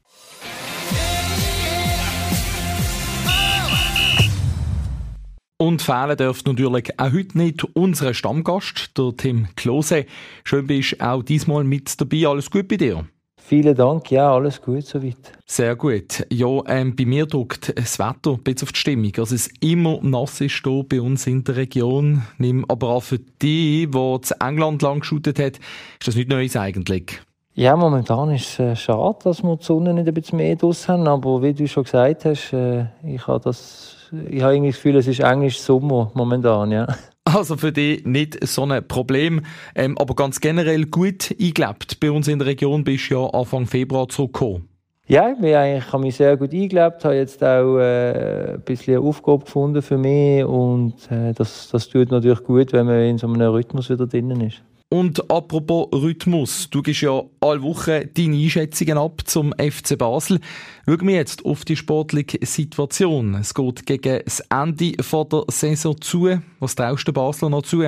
[5.62, 10.08] Und fehlen dürfte natürlich auch heute nicht unser Stammgast, der Tim Klose.
[10.44, 12.28] Schön bist du auch diesmal mit dabei.
[12.28, 13.06] Alles gut bei dir?
[13.38, 15.34] Vielen Dank, ja, alles gut soweit.
[15.46, 16.26] Sehr gut.
[16.32, 19.12] Ja, ähm, bei mir drückt das Wetter ein bisschen auf die Stimmung.
[19.20, 22.24] Also es immer nass ist hier bei uns in der Region.
[22.40, 25.60] Nimm aber auch für die, die zu England lang geschootet hat,
[26.00, 27.22] ist das nicht Neues eigentlich.
[27.54, 30.88] Ja, momentan ist es äh, schade, dass wir die Sonne nicht ein bisschen mehr draus
[30.88, 34.78] haben, aber wie du schon gesagt hast, äh, ich habe das ich habe irgendwie das
[34.78, 36.88] Gefühl, es ist Englisch Sommer momentan, ja.
[37.24, 39.42] Also für dich nicht so ein Problem,
[39.76, 42.00] ähm, aber ganz generell gut eingelebt.
[42.00, 44.68] Bei uns in der Region bist du ja Anfang Februar zurückgekommen.
[45.08, 48.62] Ja, ich, bin eigentlich, ich habe mich sehr gut eingelebt, habe jetzt auch äh, ein
[48.62, 53.02] bisschen eine Aufgabe gefunden für mich und äh, das, das tut natürlich gut, wenn man
[53.02, 54.64] in so einem Rhythmus wieder drinnen ist.
[54.94, 60.42] Und apropos Rhythmus, du gibst ja alle Wochen deine Einschätzungen ab zum FC Basel.
[60.86, 63.36] Schauen wir jetzt auf die sportliche Situation.
[63.36, 66.38] Es geht gegen das Ende der Saison zu.
[66.60, 67.84] Was traust du Basler noch zu?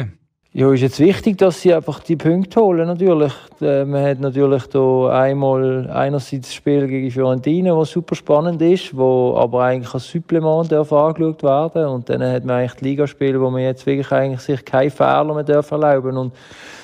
[0.53, 3.33] Ja, ist jetzt wichtig, dass sie einfach die Punkte holen, natürlich.
[3.59, 8.95] Äh, man hat natürlich da einmal einerseits das Spiel gegen Fiorentina, was super spannend ist,
[8.95, 11.87] wo aber eigentlich als Supplement darf angeschaut werden.
[11.87, 15.33] Und dann hat man eigentlich die Ligaspiele, wo man jetzt wirklich eigentlich sich keine Fehler
[15.33, 16.33] mehr darf erlauben und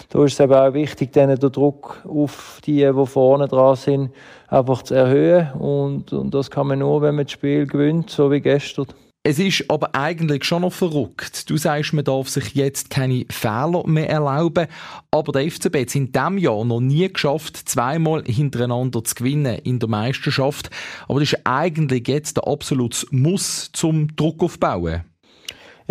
[0.09, 4.11] da ist es eben auch wichtig, den Druck auf die, die vorne dran sind,
[4.47, 5.51] einfach zu erhöhen.
[5.53, 8.87] Und, und das kann man nur, wenn man das Spiel gewinnt, so wie gestern.
[9.21, 11.49] Es ist aber eigentlich schon noch verrückt.
[11.49, 14.67] Du sagst, man darf sich jetzt keine Fehler mehr erlauben,
[15.11, 19.59] aber der FCB hat es in diesem Jahr noch nie geschafft, zweimal hintereinander zu gewinnen
[19.63, 20.69] in der Meisterschaft.
[21.07, 25.03] Aber das ist eigentlich jetzt der absolute Muss zum Druck aufbauen.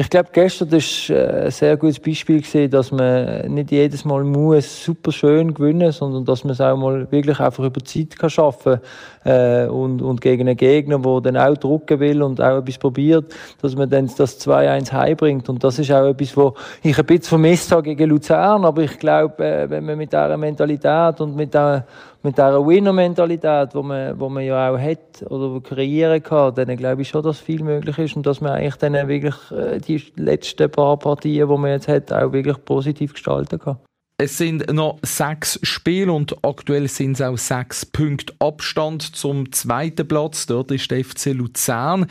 [0.00, 4.22] Ich glaube, gestern war äh, ein sehr gutes Beispiel gesehen, dass man nicht jedes Mal
[4.22, 8.30] muss super schön gewinnen, sondern dass man es auch mal wirklich einfach über Zeit kann
[8.30, 8.78] schaffen
[9.24, 13.34] äh, und und gegen einen Gegner, der dann auch drucken will und auch etwas probiert,
[13.60, 15.48] dass man dann das 2-1 heimbringt.
[15.48, 19.00] Und das ist auch etwas, wo ich ein bisschen vermisst habe gegen Luzern, aber ich
[19.00, 21.84] glaube, äh, wenn man mit dieser Mentalität und mit der
[22.28, 27.02] mit dieser Winner-Mentalität, die man, wo man ja auch hat oder kreieren kann, dann glaube
[27.02, 30.70] ich schon, dass viel möglich ist und dass man eigentlich dann wirklich äh, die letzten
[30.70, 33.78] paar Partien, die man jetzt hat, auch wirklich positiv gestalten kann.
[34.20, 40.06] Es sind noch sechs Spiele und aktuell sind es auch sechs Punkte Abstand zum zweiten
[40.06, 40.46] Platz.
[40.46, 42.06] Dort ist der FC Luzern.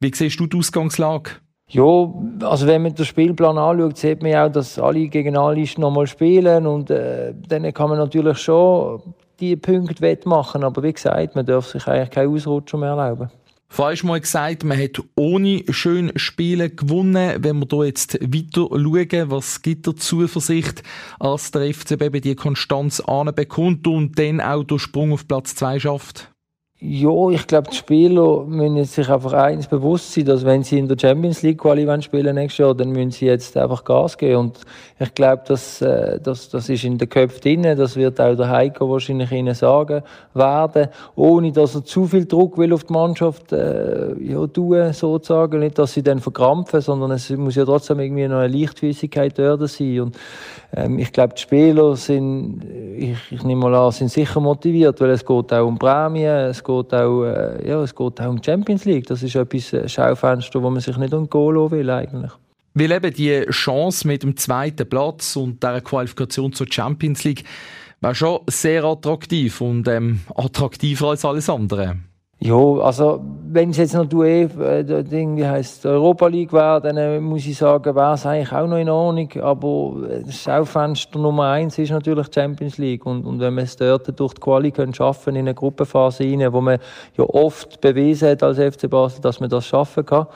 [0.00, 1.32] Wie siehst du die Ausgangslage?
[1.68, 5.64] Ja, also wenn man den Spielplan anschaut, sieht man ja auch, dass alle gegen alle
[5.76, 9.02] nochmal spielen und äh, dann kann man natürlich schon
[9.40, 10.64] die Punkte wettmachen.
[10.64, 13.30] Aber wie gesagt, man darf sich eigentlich keinen Ausrutscher mehr erlauben.
[13.72, 17.36] Falsch mal gesagt, man hat ohne schön Spiele gewonnen.
[17.38, 20.82] Wenn wir hier jetzt weiter schauen, was gibt der Zuversicht,
[21.20, 23.00] als der FCB die Konstanz
[23.36, 26.32] bekommt und dann auch den Sprung auf Platz 2 schafft?
[26.82, 30.88] Ja, ich glaube, die Spieler müssen sich einfach eins bewusst sein, dass wenn sie in
[30.88, 34.36] der Champions League Quali spielen nächstes Jahr, dann müssen sie jetzt einfach Gas geben.
[34.36, 34.60] Und
[34.98, 37.76] ich glaube, dass, äh, das, das ist in den Köpfen drin.
[37.76, 42.56] Das wird auch der Heiko wahrscheinlich ihnen sagen werden, ohne dass er zu viel Druck
[42.56, 45.60] will auf die Mannschaft äh, ja, tun, sozusagen.
[45.60, 49.68] Nicht, dass sie dann verkrampfen, sondern es muss ja trotzdem irgendwie noch eine Leichtfüßigkeit dort
[49.68, 50.00] sein.
[50.00, 50.18] Und
[50.74, 52.64] ähm, ich glaube, die Spieler sind,
[52.96, 56.94] ich, ich nehme mal an, sind sicher motiviert, weil es geht auch um Prämien, geht
[56.94, 59.06] auch, äh, ja, es geht auch um die Champions League.
[59.06, 62.32] Das ist etwas ein äh, Schaufenster, wo man sich nicht umgehen will eigentlich.
[62.74, 67.44] Weil eben die Chance mit dem zweiten Platz und der Qualifikation zur Champions League
[68.00, 71.96] war schon sehr attraktiv und ähm, attraktiver als alles andere.
[72.42, 73.20] Ja, also
[73.52, 77.20] wenn es jetzt noch die UEFA, äh, Ding, wie heisst, Europa League wäre, dann äh,
[77.20, 79.30] muss ich sagen, wäre es eigentlich auch noch in Ordnung.
[79.42, 83.04] Aber das Schaufenster Nummer eins ist natürlich die Champions League.
[83.04, 86.50] Und, und wenn man es dort durch die Quali können schaffen in eine Gruppenphase rein,
[86.50, 86.78] wo man
[87.18, 90.26] ja oft bewiesen hat als FC Basel, dass man das schaffen kann,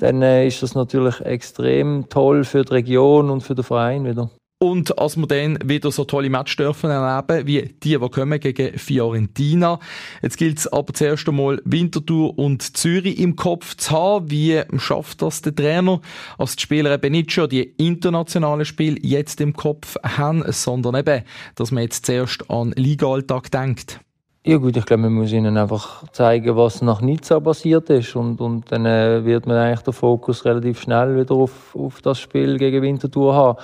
[0.00, 4.28] dann äh, ist das natürlich extrem toll für die Region und für den Verein wieder.
[4.58, 8.78] Und als wir dann wieder so tolle Matches dürfen erleben, wie die, die kommen gegen
[8.78, 9.78] Fiorentina.
[10.22, 14.30] Jetzt gilt es aber zuerst einmal Winterthur und Zürich im Kopf zu haben.
[14.30, 16.00] Wie schafft das der Trainer,
[16.38, 21.22] als die Spieler eben nicht schon die internationalen Spiele jetzt im Kopf haben, sondern eben,
[21.54, 24.00] dass man jetzt zuerst an Liga-Alltag denkt?
[24.46, 28.40] Ja gut, ich glaube, man muss ihnen einfach zeigen, was nach Nizza passiert ist und,
[28.40, 32.56] und dann äh, wird man eigentlich den Fokus relativ schnell wieder auf, auf das Spiel
[32.56, 33.58] gegen Winterthur haben.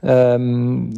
[0.00, 0.90] Ähm,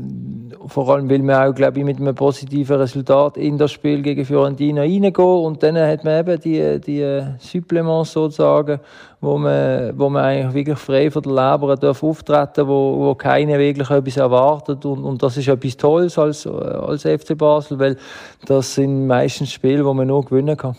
[0.66, 4.26] vor allem will man auch, glaube ich, mit einem positiven Resultat in das Spiel gegen
[4.26, 8.78] Fiorentina reingehen und dann hat man eben die, die Supplements sozusagen,
[9.22, 13.58] wo man, wo man eigentlich wirklich frei von der Leber darf auftreten wo, wo keiner
[13.58, 17.96] wirklich etwas erwartet und, und das ist etwas Tolles als, als FC Basel, weil
[18.44, 20.76] das sind meistens Spiele, wo man nur gewinnen kann.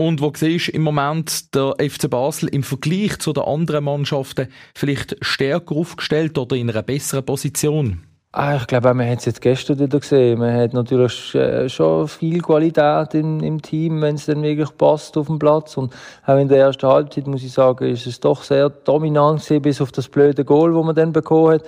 [0.00, 4.46] Und wo siehst du im Moment der FC Basel im Vergleich zu den anderen Mannschaften
[4.72, 8.02] vielleicht stärker aufgestellt oder in einer besseren Position?
[8.30, 10.38] Ah, ich glaube, man hat es jetzt gestern wieder gesehen.
[10.38, 15.16] Man hat natürlich äh, schon viel Qualität im, im Team, wenn es dann wirklich passt
[15.16, 15.76] auf dem Platz.
[15.76, 15.92] Und
[16.24, 19.80] auch in der ersten Halbzeit, muss ich sagen, ist es doch sehr dominant gewesen, bis
[19.80, 21.64] auf das blöde Goal, das man dann bekommen hat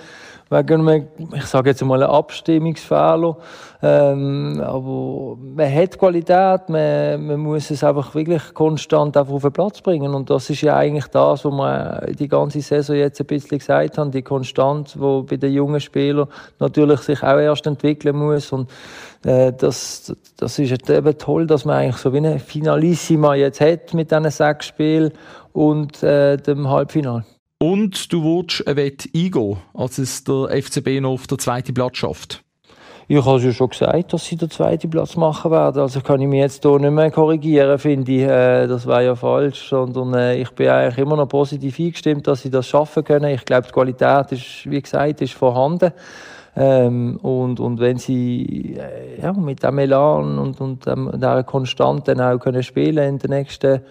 [0.51, 3.37] wegen einem, ich sage jetzt mal, Abstimmungsfehler.
[3.81, 9.53] Ähm, aber man hat Qualität, man, man muss es einfach wirklich konstant einfach auf den
[9.53, 10.13] Platz bringen.
[10.13, 13.97] Und das ist ja eigentlich das, was wir die ganze Saison jetzt ein bisschen gesagt
[13.97, 16.27] haben, die Konstanz, wo bei den jungen Spielern
[16.59, 18.51] natürlich sich auch erst entwickeln muss.
[18.51, 18.69] Und
[19.25, 23.93] äh, das, das ist eben toll, dass man eigentlich so wie eine Finalissima jetzt hat
[23.93, 25.13] mit diesen sechs Spielen
[25.53, 27.23] und äh, dem Halbfinale.
[27.61, 31.97] Und du willst eine Wette eingehen, als es der FCB noch auf der zweiten Platz
[31.97, 32.43] schafft.
[33.07, 35.79] Ich habe ja schon gesagt, dass sie den zweiten Platz machen werden.
[35.79, 38.23] Also kann ich mich jetzt hier nicht mehr korrigieren, finde ich.
[38.23, 39.69] Äh, das wäre ja falsch.
[39.69, 43.31] Sondern äh, ich bin eigentlich immer noch positiv eingestimmt, dass sie das schaffen können.
[43.31, 45.91] Ich glaube, die Qualität ist, wie gesagt, ist vorhanden.
[46.55, 52.39] Ähm, und, und wenn sie äh, ja, mit dem Elan und, und dieser Konstante auch
[52.39, 53.81] können spielen in den nächsten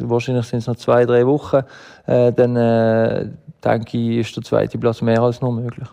[0.00, 1.62] wahrscheinlich sind es noch zwei, drei Wochen,
[2.06, 3.28] äh, dann äh,
[3.64, 5.88] denke ich, ist der zweite Platz mehr als nur möglich.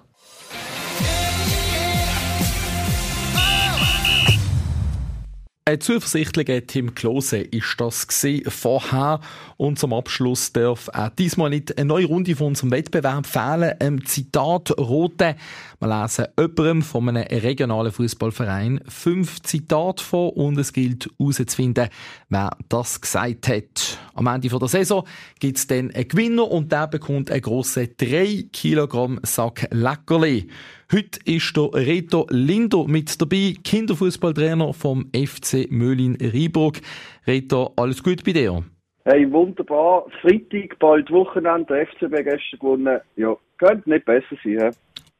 [5.67, 8.07] Ein zuversichtlicher Tim Klose ist das
[8.47, 9.19] vorher.
[9.57, 13.75] Und zum Abschluss darf auch diesmal nicht eine neue Runde von unserem Wettbewerb fehlen.
[13.77, 15.35] Ein Zitat Rote.
[15.81, 21.89] Wir lesen jemandem von einem regionalen Fußballverein fünf Zitate vor und es gilt herauszufinden,
[22.29, 23.99] wer das gesagt hat.
[24.13, 25.05] Am Ende der Saison
[25.41, 30.47] gibt es dann einen Gewinner und der bekommt einen grossen 3 Kilogramm Sack Leckerli.
[30.89, 36.79] Heute ist der Reto Lindo mit dabei, Kinderfußballtrainer vom FC Möhlin-Rieburg.
[37.27, 38.63] Reto, alles gut bei dir?
[39.03, 40.05] Hey, wunderbar.
[40.21, 43.01] Freitag, bald Wochenende, der FCB gestern gewonnen.
[43.17, 44.59] Ja, könnte nicht besser sein.
[44.59, 44.69] He?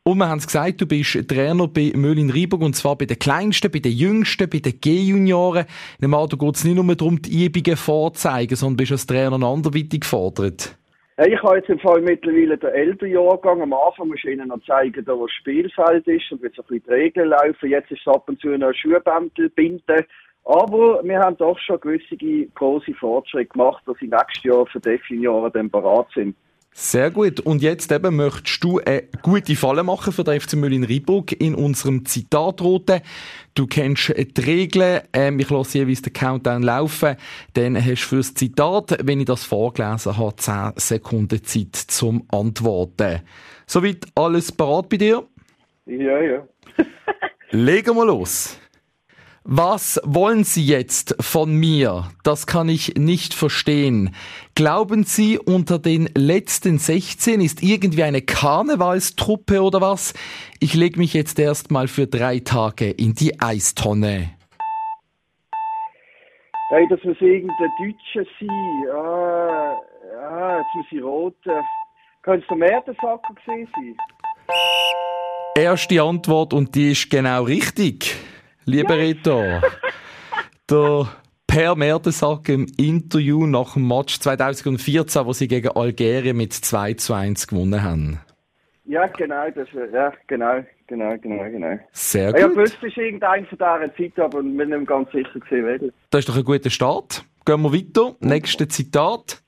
[0.03, 3.69] Und wir haben es gesagt, du bist Trainer bei Möhlin-Rieburg und zwar bei den Kleinsten,
[3.69, 5.65] bei den Jüngsten, bei den G-Junioren.
[5.99, 9.99] In dem geht es nicht nur darum, die Übungen vorzeigen, sondern bist als Trainer anderweitig
[9.99, 10.77] gefordert.
[11.19, 13.63] Hey, ich habe jetzt im Fall mittlerweile den älteren Jahrgang.
[13.63, 16.61] Am Anfang muss ich ihnen noch zeigen, da wo das Spielfeld ist und wie so
[16.61, 17.71] ein bisschen die Regeln laufen.
[17.71, 20.05] Jetzt ist es ab und zu noch Schuhbändel binden.
[20.45, 22.15] Aber wir haben doch schon gewisse
[22.53, 26.35] große Fortschritte gemacht, dass sie nächstes Jahr für die Junioren dann bereit sind.
[26.79, 27.39] Sehr gut.
[27.39, 31.55] Und jetzt eben möchtest du eine gute Falle machen für den FC Müllin Rieburg in
[31.55, 33.01] unserem Zitatrote.
[33.55, 35.01] Du kennst die Regeln.
[35.11, 37.15] Ähm, ich lasse jeweils den Countdown laufen.
[37.55, 43.21] Dann hast du fürs Zitat, wenn ich das vorgelesen habe, 10 Sekunden Zeit zum Antworten.
[43.65, 45.25] Soweit alles parat bei dir?
[45.87, 46.47] Ja, ja.
[47.49, 48.59] Legen wir los.
[49.49, 52.09] Was wollen Sie jetzt von mir?
[52.23, 54.13] Das kann ich nicht verstehen.
[54.57, 60.15] Glauben Sie, unter den letzten 16 ist irgendwie eine Karnevalstruppe oder was?
[60.59, 64.31] Ich leg mich jetzt erstmal für drei Tage in die Eistonne.
[66.69, 68.89] Hey, das muss irgendein Deutscher sein.
[68.95, 69.75] Ah,
[70.27, 71.51] ah jetzt muss ich roten.
[72.23, 73.95] Könnte es der Mertensacker gesehen sein?
[75.55, 78.15] Erste Antwort und die ist genau richtig.
[78.65, 79.61] Lieber ja.
[80.67, 81.07] Der
[81.47, 87.13] Per Mertesacker im Interview nach dem Match 2014, wo sie gegen Algerien mit 2 zu
[87.13, 88.19] 1 gewonnen haben.
[88.85, 91.79] Ja, genau, das, ja, genau, genau, genau, genau.
[91.91, 92.41] Sehr gut.
[92.41, 95.87] Ja, gewusst ist irgendein von dieser Zeit, aber wir sind nicht ganz sicher gesehen, welcher.
[96.09, 97.25] Das ist doch ein guter Start.
[97.45, 98.15] Gehen wir weiter.
[98.19, 99.41] Nächstes Zitat.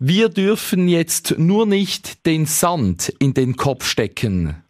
[0.00, 4.63] Wir dürfen jetzt nur nicht den Sand in den Kopf stecken.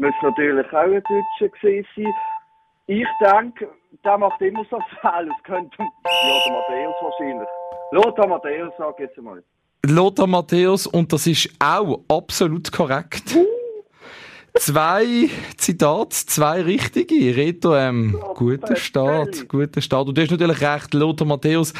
[0.00, 2.14] Muss natürlich auch ein Deutscher gewesen sein.
[2.86, 3.68] Ich denke,
[4.04, 5.28] der macht immer so Fehler.
[5.36, 7.48] Es könnte, ja, der Matthäus wahrscheinlich.
[7.92, 9.44] Lothar Matthäus, sag jetzt einmal.
[9.86, 13.34] Lothar Matthäus, und das ist auch absolut korrekt.
[13.34, 13.46] Uh.
[14.54, 17.36] Zwei Zitate, zwei richtige.
[17.36, 20.08] Reto, ähm, oh, guter Start, guter Start.
[20.08, 21.72] Und du hast natürlich recht, Lothar Matthäus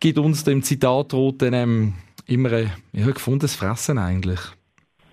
[0.00, 1.94] gibt uns dem Zitatroten ähm,
[2.26, 4.40] immer ein ja, gefundenes Fressen eigentlich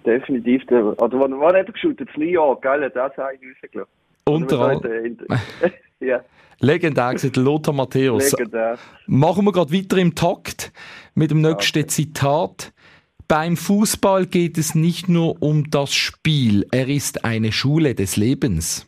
[0.05, 0.65] definitiv.
[0.67, 1.99] Der, oder wann, wann hat er geschaut?
[1.99, 2.89] Das Jahr, gell?
[2.89, 3.91] Das habe ich rausgelassen.
[4.27, 5.17] Unter anderem.
[5.99, 6.21] ja.
[6.59, 8.31] Legendär gesagt, Lothar Matthäus.
[8.31, 8.77] Legendär.
[9.07, 10.71] Machen wir gerade weiter im Takt
[11.13, 11.87] mit dem nächsten okay.
[11.87, 12.73] Zitat.
[13.27, 18.87] Beim Fußball geht es nicht nur um das Spiel, er ist eine Schule des Lebens.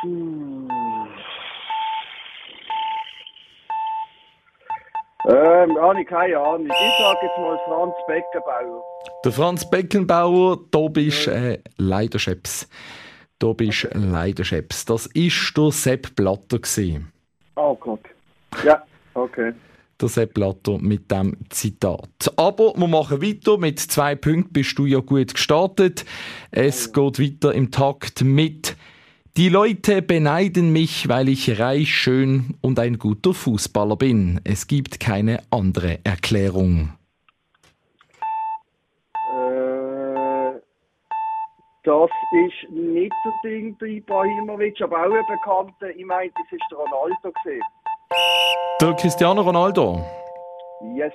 [0.00, 0.45] Puh.
[5.28, 6.66] Ähm, ich keine Ahnung.
[6.66, 8.84] Ich sage jetzt mal Franz Beckenbauer.
[9.24, 12.68] Der Franz Beckenbauer, da bist äh, leider Scheps.
[13.40, 13.98] Da bist okay.
[13.98, 14.84] leider Scheps.
[14.84, 17.12] Das ist der Sepp Blatter gewesen.
[17.56, 18.00] Oh Gott.
[18.64, 18.82] Ja,
[19.14, 19.52] okay.
[20.00, 22.32] Der Sepp Blatter mit dem Zitat.
[22.36, 23.58] Aber wir machen weiter.
[23.58, 26.04] Mit zwei Punkten bist du ja gut gestartet.
[26.52, 27.10] Es oh.
[27.10, 28.76] geht weiter im Takt mit
[29.36, 34.40] die Leute beneiden mich, weil ich reich, schön und ein guter Fußballer bin.
[34.44, 36.94] Es gibt keine andere Erklärung.
[39.30, 40.58] Äh,
[41.84, 45.94] das ist nicht der Ding, der Ibrahimovic, aber auch ein Bekannter.
[45.94, 47.62] Ich meine, das ist der Ronaldo gesehen.
[48.80, 50.02] Der Cristiano Ronaldo?
[50.94, 51.12] Yes.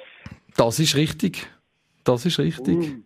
[0.55, 1.47] Das ist richtig.
[2.03, 2.77] Das ist richtig.
[2.77, 3.03] Mm.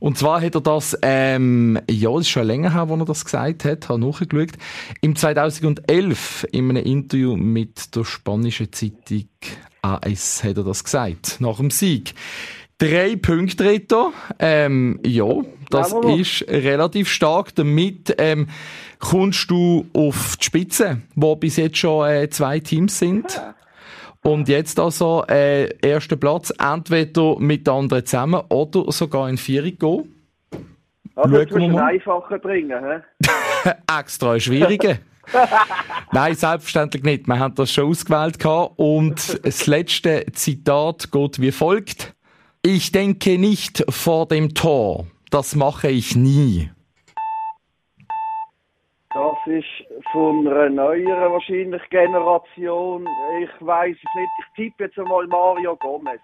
[0.00, 3.24] Und zwar hat er das, ähm, ja, es ist schon länger her, wo er das
[3.24, 4.52] gesagt hat, habe nachgeschaut.
[5.00, 9.28] Im 2011 in einem Interview mit der spanischen Zeitung
[9.82, 12.14] AS hat er das gesagt, nach dem Sieg.
[12.78, 14.12] Drei Punkte, Reto.
[14.38, 15.26] Ähm, ja,
[15.68, 17.54] das ist relativ stark.
[17.56, 18.48] Damit ähm,
[19.00, 23.40] kommst du auf die Spitze, wo bis jetzt schon äh, zwei Teams sind.
[24.22, 30.14] Und jetzt also äh, erster Platz, entweder mit anderen zusammen oder sogar in Vierig gehen.
[31.14, 33.72] Also du musst einfacher bringen, hä?
[33.98, 35.00] Extra schwierige.
[36.12, 37.26] Nein, selbstverständlich nicht.
[37.26, 38.38] Wir haben das schon ausgewählt
[38.76, 42.14] und das letzte Zitat geht wie folgt.
[42.62, 45.06] Ich denke nicht vor dem Tor.
[45.30, 46.70] das mache ich nie.
[49.48, 49.64] Ist
[50.12, 53.06] von einer neueren wahrscheinlich Generation.
[53.42, 54.30] Ich weiß es nicht.
[54.40, 56.20] Ich tippe jetzt einmal Mario Gomez.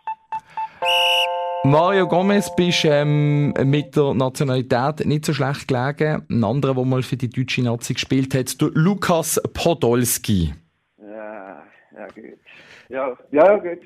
[1.65, 6.27] Mario Gomez bist ähm, mit der Nationalität nicht so schlecht gelegen.
[6.29, 10.53] Ein anderer, der mal für die deutsche Nazi gespielt hat, der Lukas Podolski.
[11.01, 11.63] Ja,
[11.97, 12.39] ja gut.
[12.91, 13.81] Ja, ja gut.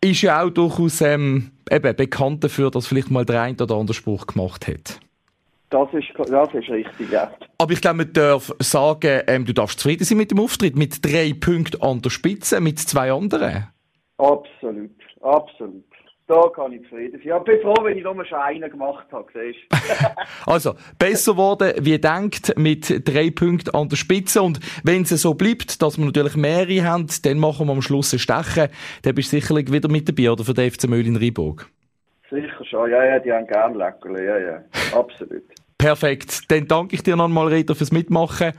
[0.00, 3.94] Ist ja auch durchaus ähm, eben bekannt dafür, dass vielleicht mal der ein oder andere
[3.94, 4.98] Spruch gemacht hat.
[5.70, 7.32] Das ist, das ist richtig, ja.
[7.58, 11.04] Aber ich glaube, man darf sagen, ähm, du darfst zufrieden sein mit dem Auftritt, mit
[11.04, 13.68] drei Punkten an der Spitze, mit zwei anderen.
[14.18, 14.90] Absolut,
[15.22, 15.84] absolut.
[16.26, 17.38] Da kann ich zufrieden sein.
[17.38, 19.58] Ich bin froh, wenn ich nur schon einen gemacht habe, siehst
[20.46, 24.42] Also, besser geworden, wie denkt, mit drei Punkten an der Spitze.
[24.42, 28.12] Und wenn es so bleibt, dass wir natürlich mehrere haben, dann machen wir am Schluss
[28.12, 28.68] ein Stechen.
[29.02, 31.68] Dann bist du sicherlich wieder mit dabei, oder für den FC Müll in Riburg.
[32.30, 34.62] Sicher schon, ja, ja, die haben gern Leckerli, ja, ja,
[34.92, 35.42] absolut.
[35.80, 36.50] Perfekt.
[36.50, 38.52] Dann danke ich dir nochmal, Rita, fürs Mitmachen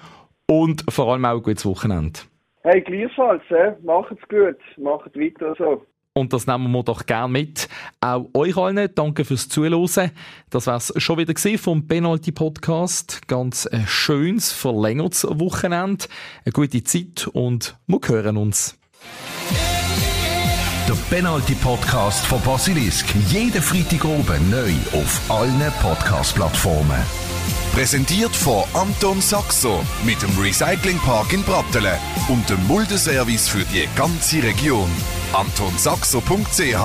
[0.48, 2.20] und vor allem auch ein gutes Wochenende.
[2.64, 5.86] Hey, gleichfalls, äh, macht's gut, macht weiter so.
[6.14, 7.70] Und das nehmen wir doch gerne mit.
[8.02, 10.12] Auch euch allen danke fürs Zuhören.
[10.50, 13.28] Das war's schon wieder vom Penalty Podcast.
[13.28, 16.06] Ganz ein schönes, verlängertes Wochenende.
[16.44, 18.78] Eine gute Zeit und wir hören uns.
[20.92, 23.06] Der Penalty Podcast von Basilisk.
[23.30, 27.02] Jeden Freitag oben neu auf allen Podcast-Plattformen.
[27.72, 34.44] Präsentiert von Anton Saxo mit dem Recyclingpark in Brattelen und dem Muldeservice für die ganze
[34.44, 34.90] Region.
[35.32, 36.76] AntonSaxo.ch